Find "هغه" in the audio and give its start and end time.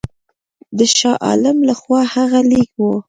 2.13-2.39